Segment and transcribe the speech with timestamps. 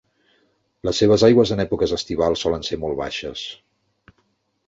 [0.87, 3.43] Les seves aigües en èpoques estivals solen ser molt baixes.